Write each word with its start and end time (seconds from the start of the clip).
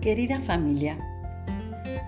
Querida 0.00 0.40
familia, 0.40 0.96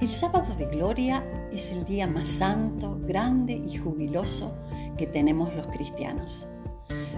el 0.01 0.11
sábado 0.11 0.55
de 0.57 0.65
gloria 0.65 1.23
es 1.53 1.71
el 1.71 1.85
día 1.85 2.07
más 2.07 2.27
santo, 2.27 2.99
grande 3.03 3.53
y 3.53 3.77
jubiloso 3.77 4.55
que 4.97 5.07
tenemos 5.07 5.55
los 5.55 5.67
cristianos. 5.67 6.49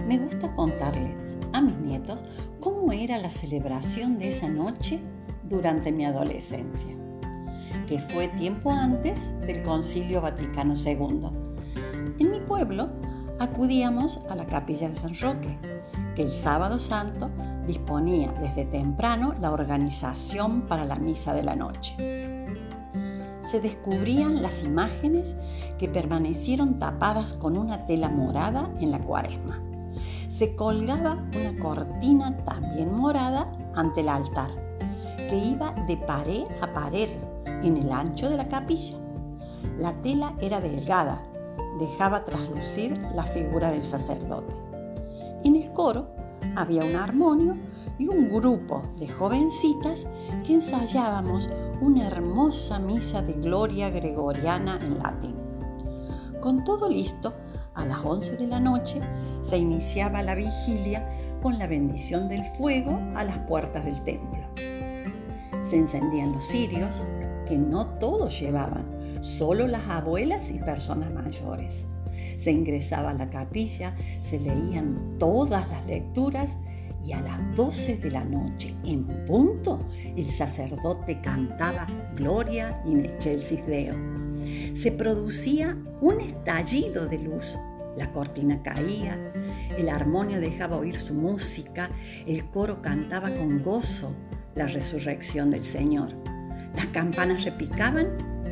Me 0.05 0.17
gusta 0.17 0.53
contarles 0.53 1.37
a 1.53 1.61
mis 1.61 1.77
nietos 1.77 2.19
cómo 2.59 2.91
era 2.91 3.17
la 3.17 3.29
celebración 3.29 4.19
de 4.19 4.27
esa 4.27 4.49
noche 4.49 4.99
durante 5.43 5.93
mi 5.93 6.05
adolescencia, 6.05 6.93
que 7.87 7.99
fue 7.99 8.27
tiempo 8.27 8.69
antes 8.69 9.17
del 9.47 9.63
Concilio 9.63 10.19
Vaticano 10.19 10.73
II. 10.75 11.29
En 12.19 12.31
mi 12.31 12.41
pueblo 12.41 12.89
acudíamos 13.39 14.19
a 14.29 14.35
la 14.35 14.45
capilla 14.45 14.89
de 14.89 14.97
San 14.97 15.15
Roque, 15.21 15.57
que 16.17 16.23
el 16.23 16.33
sábado 16.33 16.79
santo 16.79 17.31
disponía 17.65 18.31
desde 18.41 18.65
temprano 18.65 19.33
la 19.39 19.51
organización 19.51 20.61
para 20.63 20.85
la 20.85 20.95
misa 20.95 21.33
de 21.33 21.43
la 21.43 21.55
noche. 21.55 21.95
Se 23.43 23.59
descubrían 23.59 24.41
las 24.41 24.63
imágenes 24.63 25.35
que 25.77 25.87
permanecieron 25.87 26.79
tapadas 26.79 27.33
con 27.33 27.57
una 27.57 27.85
tela 27.85 28.09
morada 28.09 28.69
en 28.79 28.91
la 28.91 28.99
cuaresma. 28.99 29.59
Se 30.29 30.55
colgaba 30.55 31.23
una 31.35 31.59
cortina 31.61 32.35
también 32.37 32.93
morada 32.93 33.51
ante 33.75 34.01
el 34.01 34.09
altar, 34.09 34.49
que 35.29 35.37
iba 35.37 35.73
de 35.87 35.97
pared 35.97 36.43
a 36.61 36.73
pared 36.73 37.09
en 37.63 37.77
el 37.77 37.91
ancho 37.91 38.29
de 38.29 38.37
la 38.37 38.47
capilla. 38.47 38.97
La 39.79 39.93
tela 40.01 40.33
era 40.41 40.59
delgada, 40.59 41.21
dejaba 41.79 42.25
traslucir 42.25 42.97
la 43.15 43.23
figura 43.23 43.71
del 43.71 43.83
sacerdote. 43.83 44.53
En 45.43 45.55
el 45.55 45.71
coro 45.73 46.14
había 46.55 46.83
un 46.83 46.95
armonio 46.95 47.55
y 47.97 48.07
un 48.07 48.29
grupo 48.29 48.81
de 48.99 49.07
jovencitas 49.07 50.07
que 50.45 50.53
ensayábamos 50.53 51.47
una 51.81 52.07
hermosa 52.07 52.79
misa 52.79 53.21
de 53.21 53.33
gloria 53.33 53.89
gregoriana 53.89 54.79
en 54.81 54.97
latín. 54.99 55.35
Con 56.41 56.63
todo 56.63 56.89
listo, 56.89 57.33
a 57.73 57.85
las 57.85 57.99
11 58.03 58.37
de 58.37 58.47
la 58.47 58.59
noche 58.59 58.99
se 59.43 59.57
iniciaba 59.57 60.23
la 60.23 60.35
vigilia 60.35 61.07
con 61.41 61.59
la 61.59 61.67
bendición 61.67 62.29
del 62.29 62.43
fuego 62.57 62.99
a 63.15 63.23
las 63.23 63.39
puertas 63.39 63.85
del 63.85 64.01
templo. 64.03 64.47
Se 65.69 65.75
encendían 65.75 66.33
los 66.33 66.47
cirios, 66.47 66.95
que 67.47 67.57
no 67.57 67.85
todos 67.99 68.39
llevaban, 68.39 68.85
solo 69.21 69.67
las 69.67 69.87
abuelas 69.87 70.49
y 70.49 70.59
personas 70.59 71.11
mayores. 71.11 71.85
Se 72.39 72.51
ingresaba 72.51 73.11
a 73.11 73.13
la 73.13 73.29
capilla, 73.29 73.95
se 74.23 74.39
leían 74.39 75.17
todas 75.19 75.67
las 75.69 75.85
lecturas 75.85 76.55
y 77.05 77.13
a 77.13 77.21
las 77.21 77.55
12 77.55 77.97
de 77.97 78.11
la 78.11 78.23
noche 78.23 78.73
en 78.83 79.05
punto 79.25 79.79
el 80.15 80.29
sacerdote 80.31 81.21
cantaba 81.21 81.85
Gloria 82.15 82.81
in 82.85 83.05
excelsis 83.05 83.65
Deo. 83.67 83.95
Se 84.73 84.91
producía 84.91 85.77
un 86.01 86.19
estallido 86.21 87.07
de 87.07 87.19
luz. 87.19 87.57
La 87.97 88.11
cortina 88.11 88.61
caía, 88.61 89.17
el 89.77 89.87
armonio 89.87 90.41
dejaba 90.41 90.77
oír 90.77 90.97
su 90.97 91.13
música, 91.13 91.89
el 92.25 92.45
coro 92.49 92.81
cantaba 92.81 93.29
con 93.33 93.63
gozo 93.63 94.13
la 94.55 94.67
resurrección 94.67 95.51
del 95.51 95.63
Señor. 95.63 96.09
Las 96.75 96.87
campanas 96.87 97.45
repicaban 97.45 98.07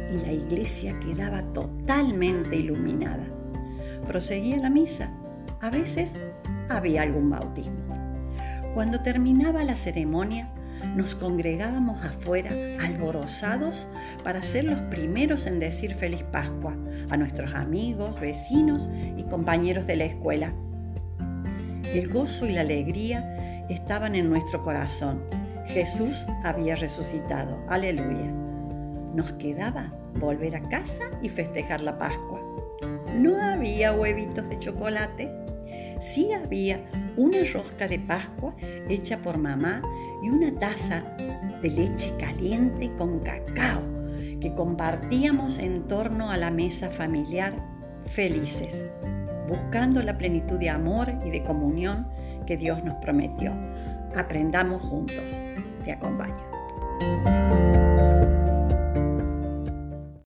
y 0.10 0.22
la 0.22 0.32
iglesia 0.32 0.98
quedaba 1.00 1.42
totalmente 1.54 2.56
iluminada. 2.56 3.26
Proseguía 4.08 4.58
la 4.58 4.70
misa. 4.70 5.10
A 5.62 5.70
veces 5.70 6.12
había 6.70 7.04
algún 7.04 7.30
bautismo. 7.30 7.74
Cuando 8.74 9.02
terminaba 9.02 9.64
la 9.64 9.76
ceremonia, 9.76 10.50
nos 10.96 11.16
congregábamos 11.16 12.04
afuera, 12.04 12.52
alborozados, 12.82 13.88
para 14.24 14.44
ser 14.44 14.66
los 14.66 14.80
primeros 14.82 15.46
en 15.46 15.60
decir 15.60 15.96
feliz 15.96 16.24
Pascua 16.32 16.76
a 17.10 17.18
nuestros 17.18 17.54
amigos, 17.54 18.20
vecinos 18.20 18.90
y 19.18 19.24
compañeros 19.24 19.88
de 19.88 19.96
la 19.96 20.06
escuela. 20.06 20.54
El 21.94 22.10
gozo 22.10 22.46
y 22.46 22.54
la 22.54 22.62
alegría 22.62 23.66
estaban 23.70 24.16
en 24.16 24.30
nuestro 24.30 24.62
corazón. 24.64 25.22
Jesús 25.68 26.26
había 26.44 26.76
resucitado. 26.76 27.58
Aleluya. 27.70 28.32
Nos 29.14 29.32
quedaba 29.34 29.94
volver 30.20 30.56
a 30.56 30.62
casa 30.62 31.04
y 31.22 31.30
festejar 31.30 31.82
la 31.82 31.98
Pascua. 31.98 32.42
No 33.14 33.42
había 33.42 33.94
huevitos 33.94 34.50
de 34.50 34.60
chocolate, 34.60 35.32
sí 36.02 36.32
había 36.34 36.84
una 37.18 37.40
rosca 37.54 37.88
de 37.88 38.00
Pascua 38.00 38.56
hecha 38.90 39.22
por 39.22 39.38
mamá 39.38 39.82
y 40.24 40.30
una 40.30 40.58
taza 40.60 41.04
de 41.62 41.70
leche 41.70 42.14
caliente 42.18 42.92
con 42.98 43.20
cacao 43.20 43.82
que 44.40 44.54
compartíamos 44.56 45.58
en 45.58 45.88
torno 45.88 46.30
a 46.30 46.38
la 46.38 46.52
mesa 46.52 46.90
familiar 46.90 47.54
felices, 48.06 48.86
buscando 49.48 50.02
la 50.04 50.18
plenitud 50.18 50.60
de 50.60 50.70
amor 50.70 51.14
y 51.26 51.30
de 51.30 51.44
comunión 51.44 52.08
que 52.46 52.58
Dios 52.58 52.84
nos 52.84 52.96
prometió. 52.96 53.54
Aprendamos 54.16 54.82
juntos. 54.82 55.24
Te 55.86 55.94
acompaño. 55.94 57.73